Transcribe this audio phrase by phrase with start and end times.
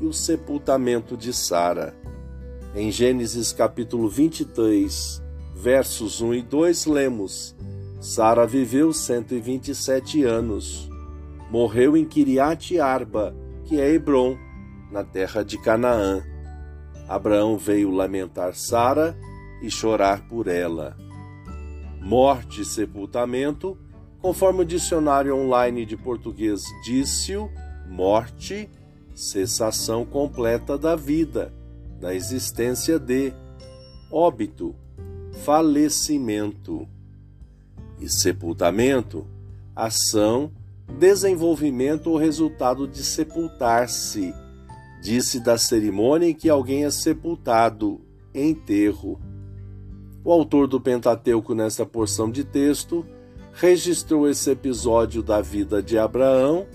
[0.00, 1.94] o sepultamento de Sara.
[2.74, 5.22] Em Gênesis capítulo 23,
[5.54, 7.56] versos 1 e 2, lemos:
[8.00, 10.88] Sara viveu 127 anos.
[11.50, 13.34] Morreu em Kiriat Arba,
[13.64, 14.36] que é Hebron,
[14.92, 16.22] na terra de Canaã.
[17.08, 19.18] Abraão veio lamentar Sara
[19.62, 20.96] e chorar por ela.
[22.00, 23.76] Morte e sepultamento,
[24.20, 27.50] conforme o dicionário online de português disse-o,
[27.88, 28.70] morte
[29.18, 31.52] cessação completa da vida,
[32.00, 33.32] da existência de
[34.12, 34.76] óbito,
[35.44, 36.86] falecimento
[38.00, 39.26] e sepultamento,
[39.74, 40.52] ação,
[40.98, 44.32] desenvolvimento ou resultado de sepultar-se.
[45.02, 48.00] Disse da cerimônia em que alguém é sepultado,
[48.32, 49.20] enterro.
[50.24, 53.04] O autor do Pentateuco, nessa porção de texto,
[53.52, 56.66] registrou esse episódio da vida de Abraão,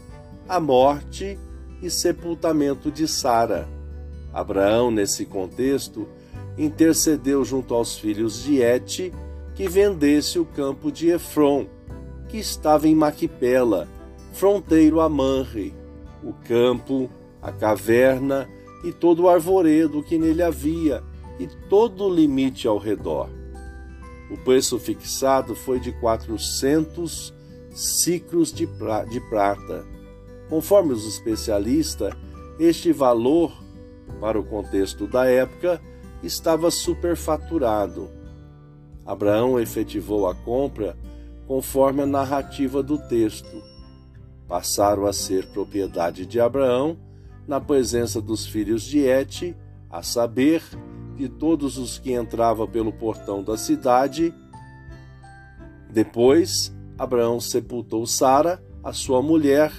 [0.48, 1.53] a morte e
[1.90, 3.68] sepultamento de Sara.
[4.34, 6.08] Abraão, nesse contexto,
[6.58, 9.12] intercedeu junto aos filhos de Et
[9.56, 11.68] que vendesse o campo de Efron,
[12.28, 13.88] que estava em Maquipela,
[14.34, 15.74] fronteiro a Manre,
[16.24, 17.10] o campo,
[17.42, 18.50] a caverna
[18.84, 21.04] e todo o arvoredo que nele havia,
[21.40, 23.30] e todo o limite ao redor.
[24.32, 27.34] O preço fixado foi de quatrocentos
[27.72, 29.86] ciclos de, pra de prata,
[30.54, 32.14] Conforme os especialistas,
[32.60, 33.52] este valor,
[34.22, 35.82] para o contexto da época,
[36.22, 38.12] estava superfaturado.
[39.04, 40.96] Abraão efetivou a compra
[41.48, 43.64] conforme a narrativa do texto.
[44.48, 47.00] Passaram a ser propriedade de Abraão
[47.48, 49.56] na presença dos filhos de Et,
[49.90, 50.62] a saber,
[51.16, 54.32] de todos os que entravam pelo portão da cidade.
[55.90, 59.72] Depois, Abraão sepultou Sara, a sua mulher,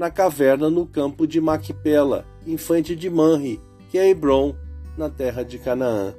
[0.00, 4.56] na caverna no campo de Maquipela, infante de Manri, que é Hebron,
[4.96, 6.14] na terra de Canaã.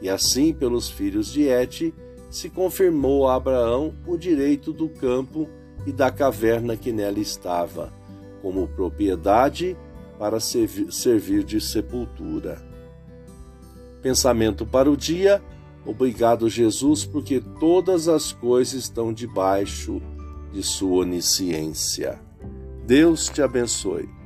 [0.00, 1.92] E assim, pelos filhos de Et,
[2.30, 5.48] se confirmou a Abraão o direito do campo
[5.84, 7.92] e da caverna que nela estava,
[8.40, 9.76] como propriedade
[10.16, 12.62] para servir de sepultura.
[14.00, 15.42] Pensamento para o dia.
[15.84, 20.00] Obrigado, Jesus, porque todas as coisas estão debaixo
[20.52, 22.27] de Sua onisciência.
[22.88, 24.17] Deus te abençoe.